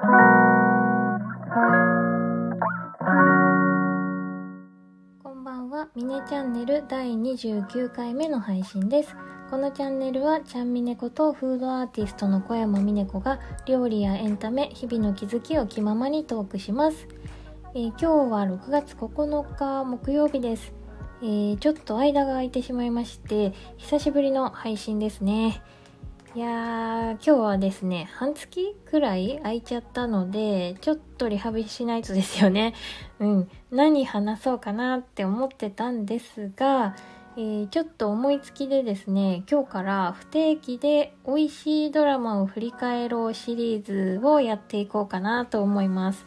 [0.00, 0.06] こ
[5.30, 9.14] んばんは、ミネチャンネル第29回目の配信です。
[9.50, 17.06] このチャンネルは、ちゃんみねことフードアーティストの小山みね子が料理やエンタメ、日々の気づきを気ままにトークします。
[17.74, 20.72] えー今日は6月9日木曜日です。
[21.20, 25.62] えーちょっと間が空いてしまいまして、久しぶりの配信ですね。
[26.32, 32.72] いやー、今日はですね、半月くらい空いちゃったので、ちょっとリハビリしないとですよね。
[33.18, 33.50] うん。
[33.72, 36.94] 何話そうかなって思ってたんですが、
[37.36, 43.84] えーちょっと思いつきでですね、今日から不定期で美味しいドラマを振り返ろうシリー
[44.20, 46.24] ズをやっていこうかなと思います。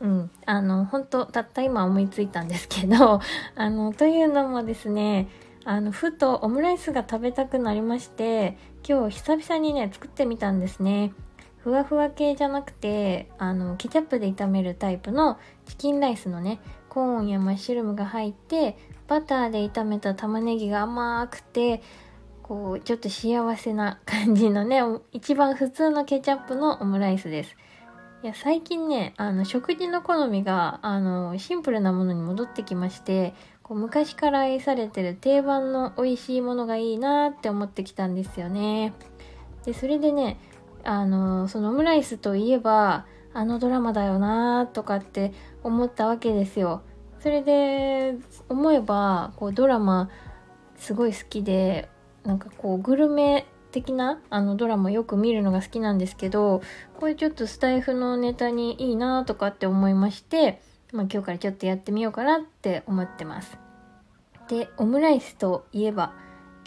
[0.00, 0.30] うん。
[0.46, 3.20] あの、本当たった今思いついたんですけど、
[3.54, 5.28] あの、というのもですね、
[5.68, 8.56] あの、ふとオムライスが食べたくなりまして、
[8.88, 11.12] 今日久々にね、作ってみたんですね。
[11.58, 21.82] ふわふわ系じゃなくて、あの、ケチャップで炒めるタイプのチキンライスのね、コーンやマッシュルームが入って、バターで炒めた玉ねぎが甘くて、
[22.44, 27.56] こう、ちょっと幸せな感じのね、一番普通のケチャップのオムライスです。
[28.22, 33.34] いや、最近ね、あの、食事の好みが、あの、シンプルなものに戻ってきまして、
[33.66, 38.92] こう昔から愛されてる定番の美味しいものがいいなって思ってきたんですよね。
[39.64, 40.38] で、それでね、
[40.84, 45.32] あの、そのオムライスといえば、あのドラマだよなとかって
[45.64, 46.82] 思ったわけですよ。
[47.18, 48.14] それで、
[48.48, 50.10] 思えば、こうドラマ
[50.76, 51.88] すごい好きで、
[52.22, 56.62] なんかこうグルメ的なあのドラマよく見るのが好きなんですけど、
[57.00, 60.62] これちょっとスタイフのネタにいいなとかって思いまして、
[60.96, 63.58] まあ今日からちょっとやってみようかなって思ってます。
[64.48, 66.12] で、オムライスといえば、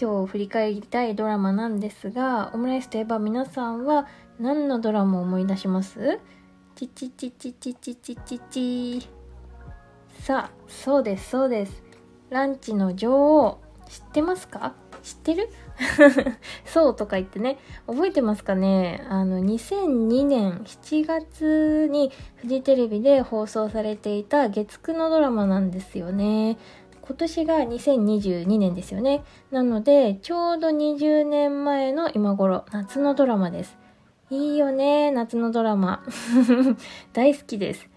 [0.00, 4.06] 今日振り返りたいドラマなんですが、オムライスといえば皆さんは
[4.38, 6.20] 何のドラマを思い出します？
[6.76, 9.08] チチチチチチチチチ
[10.20, 11.82] さあ、そうです、そうです。
[12.30, 14.74] ランチの女王、知ってますか？
[15.02, 15.48] 知ってる？
[16.66, 19.04] そうとか言ってね、覚えてますかね？
[19.08, 26.58] あの、2002年7月にフジテレビで放送されていた月9のドラマなんですよね。
[27.08, 29.24] 今年が2022年ですよね。
[29.50, 33.78] なので、ちょうど20年前の今頃、夏のドラマです。
[34.30, 36.02] いいよね、夏のドラマ。
[37.14, 37.88] 大好きです。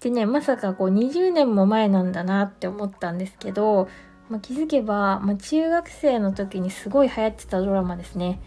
[0.00, 3.88] でね、まさかこう20年も前なんだなって思ったんですけど、
[4.28, 8.40] まあ、気づけば、まあ、中学生の時にすごい流行ってたドラマですね。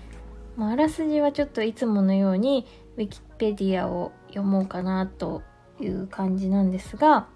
[0.55, 2.65] まあ、あらすじはちょっといつものように
[2.97, 5.43] ウィキペディアを読もうかなと
[5.79, 7.27] いう感じなんですが、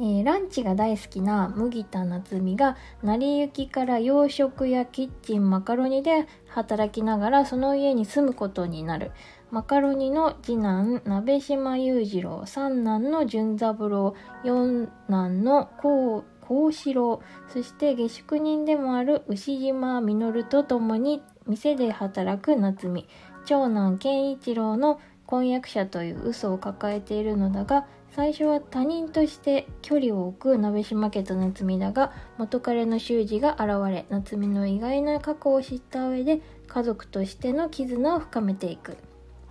[0.00, 9.10] ーランチが大好きな麦田夏美が成り行きから洋食やキッチンマカロニで働きながらその家に住むことになる
[9.50, 14.14] マカロニの次男鍋島裕次郎三男の純三郎
[14.44, 17.20] 四男の幸幸四郎。
[17.52, 23.06] そして下宿人でもある牛島実と共に店で働く夏美
[23.44, 38.92] 長男健一郎の婚約者という嘘を抱えているのだが最初は他人として距離を置く鍋島家と夏美だが元彼の修二が現れ夏美の意外な過去を知った上で家族としての絆を深めていく。
[38.92, 38.96] っ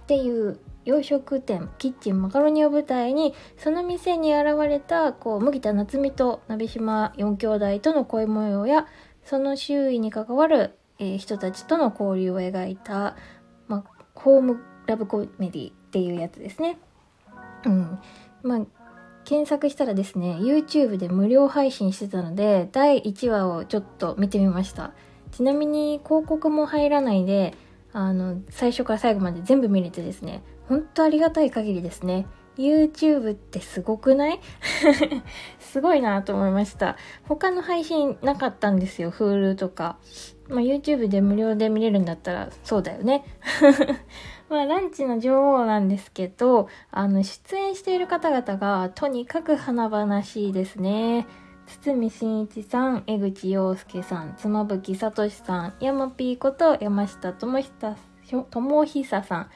[0.07, 8.88] ていう洋食店キッチンマカロニを舞台にその店に現れたこう麦田夏美と鍋島四兄弟との恋模様や
[9.25, 13.18] その周囲に関わる、えー人たちとの交流を描いた、
[13.68, 16.78] まあ、ホームラブコメディっていうやつですね。
[17.66, 18.00] うん。
[18.42, 18.62] まあ、
[19.25, 24.94] 検索したらですね、YouTube で無料配信してたので、第1話をちょっと見てみました。
[25.31, 27.54] ちなみに広告も入らないで、
[27.92, 32.26] あの、最初から最後まで全部見れてですね、ほんとありがたい限りですね。
[32.58, 34.40] YouTube ってすごくない？
[35.60, 36.98] すごいなと思いました。
[37.28, 39.98] 他の配信なかったんですよ、Hulu とか。
[40.50, 43.24] まあ、YouTube で無料で見れるんだったらそうだよね。
[44.50, 51.28] まあ、ランチの女王なんですけど、あの、出演している方々がとにかく華々しいですね。
[51.66, 57.96] 堤真一さん、江口洋介さん、妻夫木聡さん、山ピーこと山下智久
[58.50, 59.50] 智久さん。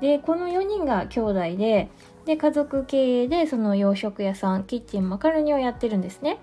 [0.00, 1.88] で、この4人が兄弟で、
[2.24, 6.38] で、家族経営でその洋食屋さん、キッチンマカロニをやってるんですね。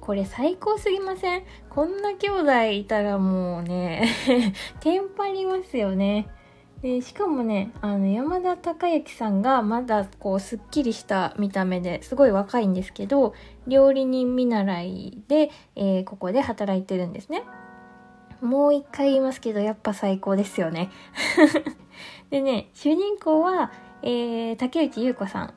[0.00, 1.42] これ最高すぎません？
[1.68, 4.08] こんな兄弟いたらもうね、
[4.80, 6.28] テンパりますよね。
[6.80, 13.34] で、しかもね、あの、山田孝之さんがまだこう、すっきりした見た目ですごい若いんですけど、
[13.66, 17.42] 料理人見習いで、えーここで働いてるんですね。
[18.40, 20.90] もう一回言いますけど、やっぱ最高ですよね。
[22.30, 23.72] でね、主人公は、
[24.02, 25.54] えー、竹内優子さん。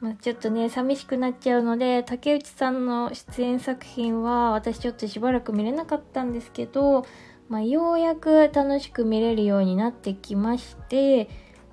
[0.00, 7.06] まあ、ちょっとね、寂しくなっちゃうので、竹内さんの出演作品は私ちょっとしばらく見れなかったんですけど、
[7.48, 11.28] まあ、ようやく楽しく見れるようになってきまして、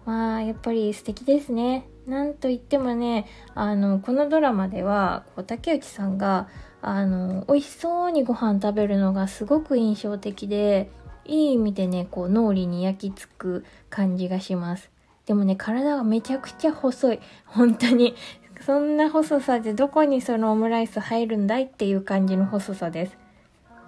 [0.06, 1.88] まあ、やっぱり素敵ですね。
[2.06, 6.48] なんといってもね、あの、このドラマでは、こう竹内さんが、
[6.82, 10.92] あの、美味しそうにご飯食べるのがすごく印象的で、
[11.30, 14.90] いい意味でね、こう脳裏に焼き付く感じがします。
[15.28, 17.20] でもね、体がめちゃくちゃ細い。
[17.46, 18.16] 本当に。
[18.62, 23.18] そんな細さでどこにそのオムライス入るんだいっていう感じの細さです。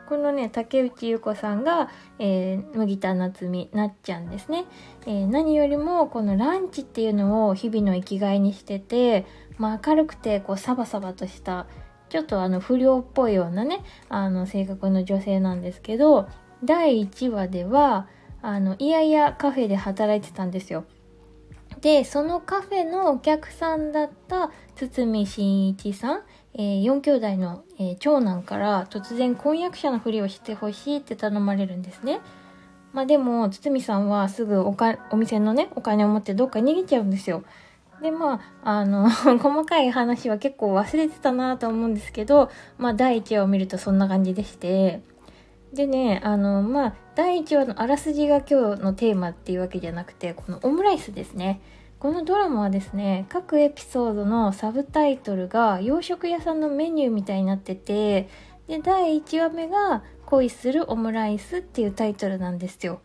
[0.07, 1.89] このね、竹内優子さんが、
[2.19, 4.65] えー、麦田夏美、なっちゃんですね。
[5.05, 9.25] えー、何よりも、このランチっていうのを日々の生きがいにしてて、
[9.57, 11.65] まあ、明るくて、こう、サバサバとした、
[12.09, 16.27] ちょっとあの、不良っぽいようなね、あの、性格の女性なんですけど、
[16.63, 18.07] 第1話では、
[18.41, 20.85] あの、いやいやカフェで働いてたんですよ。
[21.81, 26.21] で、そのカフェのお客さんだった堤真一さん、
[26.53, 32.19] えー、4兄弟の、えー、長男から突然婚約者のふりをしてほしいって頼まれるんですね。
[32.93, 37.43] まあでも、堤さんはすぐおかお店のね、お金を持ってどっか逃げちゃうんですよ。
[38.01, 39.09] で、まあ、あの、
[39.39, 45.01] 細かい話は結構忘れてたなと思うんですけど、まあ第1話を見るとそんな感じでして、
[45.73, 51.61] でね、あの、まあ、第1話のあらすじが今日のテーマっていうわけじゃなくて、このオムライスですね。
[51.99, 58.27] このドラマはですね、各エピソードのサブタイトルが洋食屋さんのメニューみたいになってて、
[58.67, 63.01] で、第1話目が恋するオムライスっていうタイトルなんですよ。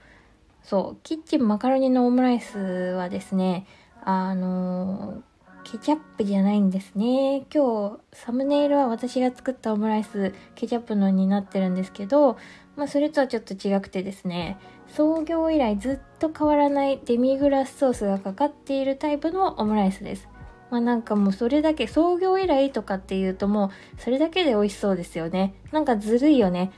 [0.62, 3.66] そう、キッチンマカロニのオムライスはですね、
[4.02, 5.35] あのー
[5.68, 7.44] ケチャップじゃないんですね。
[7.52, 12.38] 今日、サムネイルは私が作ったオムライス、ケチャップのになってるんですけど、
[12.76, 20.28] まあそれとはちょっと違くてですね、創業以来ずっと変わらないデミグラスソースがかかっているタイプのオムライスです。
[20.70, 25.56] まあなんかもうそれだけ、創業以来とかっていうともう、それだけで美味しそうですよね。
[25.72, 26.70] なんかずるいよね。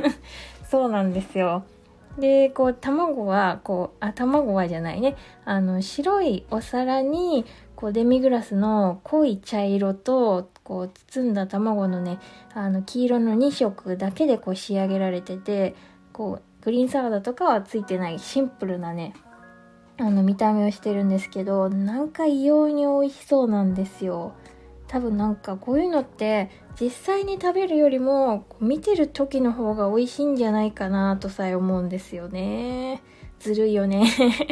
[0.70, 1.64] そうなんですよ。
[2.18, 5.16] で、こう、卵は、こう、あ、卵はじゃないね。
[5.44, 7.44] あの、白いお皿に、
[7.76, 12.18] こうデミグラスの濃い茶色とこう包んだ卵のね
[12.54, 15.74] あの黄色の2色だけでこう仕上げられてて
[16.12, 19.14] こうグリーンサラダとかはついてないシンプルなね
[19.98, 24.34] あの見た目をしてるんですけどなんか異様に美味しそうなんですよ。
[24.88, 26.48] 多分なんかこういうのって
[26.80, 33.02] 実際に食べるよりも見てる時の方が美味しいんじゃないかなとさえ思うんですよね。
[33.38, 34.06] ずるいよね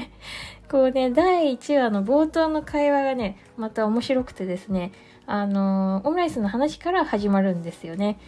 [0.71, 4.93] こうね、第1話の冒頭の会話がね、また面白くてですね、
[5.27, 8.19] あの、オムライスの話から始まるんですよね。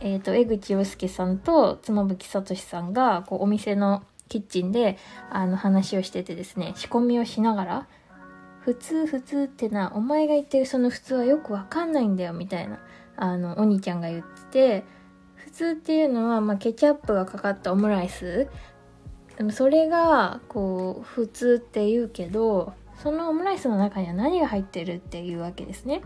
[0.00, 4.96] えっ、ー、と、江口洋介さんと妻夫木聡さんが、こう、お店のキッチンで、
[5.30, 7.86] あの、話をしててですね、仕込みをしながら、
[8.60, 12.78] 普通普通ってな、お前が言ってるその普通はよくわかんないんだよ、みたいな、
[13.16, 14.84] あの、お兄ちゃんが言ってて、
[15.34, 18.48] 普通っていうのは、まあ、ケチャップがかかったオムライス
[19.40, 26.02] でもそれがこう普通って言うけどそのオムライスの中には何が入ってるっていうわけですね。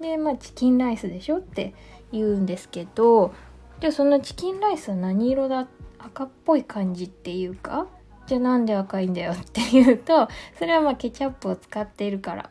[0.00, 1.74] でまあチキンライスでしょって
[2.10, 3.34] 言うんですけど
[3.80, 5.68] じゃあそのチキンライスは何色だ
[5.98, 7.86] 赤っぽい感じっていうか
[8.26, 10.28] じゃあなんで赤いんだよっていうと
[10.58, 12.50] それはまあケチャップを使っているから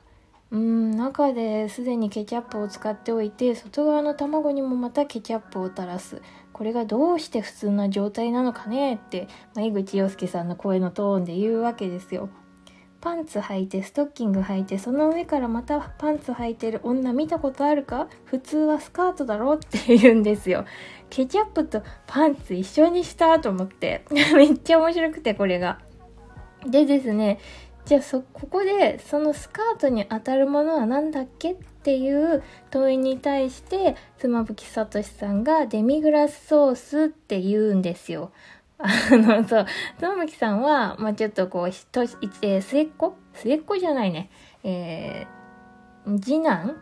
[0.51, 6.21] うん中ですでにケチャップを使っておいて外側の卵にもまたケチャップを垂らす
[6.53, 8.95] これがどうして普通な状態なのかね？
[8.95, 12.29] って、まあ、江口洋介さんの声のトーンで言うわけですよ。
[13.01, 18.07] パンツ履いてストッキング履いてその上からまたパンツ履いてる女見たことあるか？
[18.23, 20.63] 普通はスカートだろって言うんですよ。
[21.09, 24.05] ケチャップとパンツ一緒にしたと思って。
[24.35, 25.79] めっちゃ面白くてこれが。
[26.65, 27.39] でですね、
[27.83, 31.51] じゃあそ、ここでそのスカートに当たるものは何だっけ？
[31.51, 38.31] っっていう問いに対して妻夫木聡さんがデミグラスソースって言うんですよ。
[38.79, 39.65] あの、そう、
[39.99, 43.15] 妻夫木さんは、まあ、ちょっとこう、ひと、えー、末っ子？
[43.33, 44.29] 末っ子じゃないね。
[44.63, 46.77] えー、次男？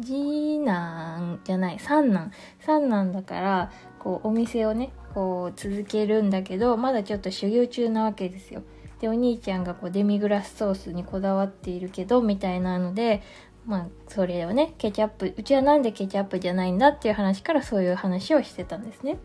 [0.00, 2.32] 次男じゃない、三男。
[2.60, 8.62] 三男だから、こう、お店をね、こう、続けるんだけど、まだちょっと修行中なわけですよ。
[9.00, 13.22] でお兄ちゃんがこうデミグラスソースにこだわっているけどみたいなので
[13.68, 19.18] まあそれをねケチャップうちはなんでケチャップじゃないんだっていう話からそういう話をしてたんですね。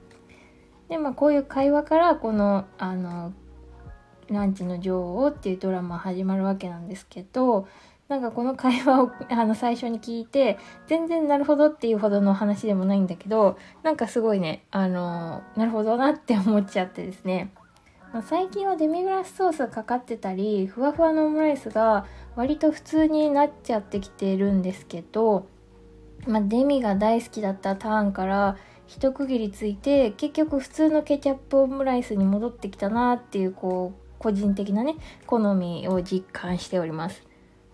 [0.89, 3.31] でまあこういう会話からこのあの
[4.29, 7.67] 「ランチの女王」っていうドラマ始まるわけなんですけど
[8.09, 10.57] なんかこの会話を あの最初に聞いて
[10.87, 17.53] 全然なるほどっていうほどの話でもないんだけどなんかすごいねあのなるほどなって思っちゃってですね
[18.13, 22.05] ま、最近はデミグラスソースがかかってたりふわふわのオムライスが
[22.35, 25.47] 割と普通になっちゃってきてるんですけど、
[26.27, 37.23] まあ、デミが大好きだったターンから一区切りついて結局普通のケチャップオムライスに戻ってきたなっていうこう個人的なね好みを実感しております。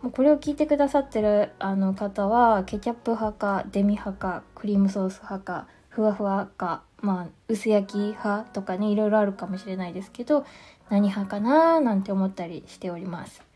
[0.02, 10.46] もうこれを聞いてくださってるあの方はケチャップ派かデミ派かクリームソース派かふわふわかまあ薄焼き派とかねいろいろあるかもしれないですけど
[10.90, 13.49] 何派かななんて思ったりしております。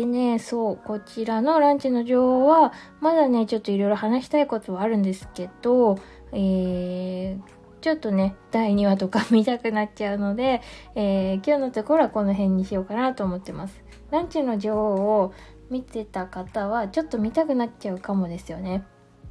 [0.00, 5.98] でね、そう、こちらのランチの女王は、まだね、ちょっといろいろ話したいことはあるんですけど、
[6.32, 7.40] えー、
[7.82, 10.62] ちょっとね、第2話とか見たくなっちゃうので、
[10.94, 13.82] えー、今日のところはこの辺にしようかなと思ってます。
[14.10, 15.34] ランチの女王を
[15.68, 18.86] 見てた方は、ちょっと見たくなっちゃうかもですよね。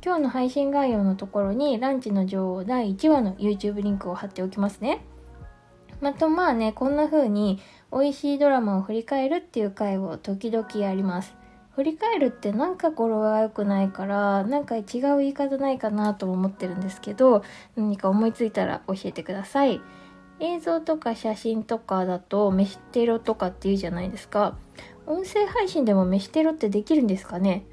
[0.05, 5.03] 今日の配信概要のところに、ランチの女王第1話の YouTube リンクを貼っておきますね。
[5.99, 7.59] またまあね、こんな風に
[7.91, 11.39] 美味しいドラマを振り返るっていう回を時々やります。
[11.79, 14.83] 振り返るってなんか語呂が良くないからなんか違う
[15.19, 17.41] 言い方ないかなと思ってるんですけど
[17.77, 19.79] 何か思いついたら教えてください
[20.41, 24.57] 映像とか写真とかだと飯テロとかって言うじゃないですか
[25.09, 27.65] 音声配信でも飯テロってできるんですかね？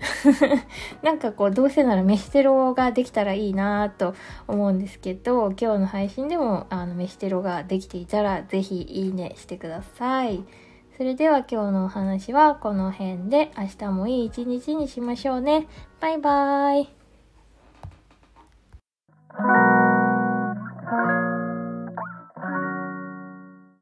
[1.04, 4.14] なんかこうどうせなら飯テロができたらいいなと
[4.48, 10.42] 思うんですけど今日の配信でもあの飯テロができていたら是非いいねしてください。
[10.96, 15.66] それでは今日のお話はこの辺で明日もいい一日にしましょうね。
[16.00, 16.88] バイバーイ。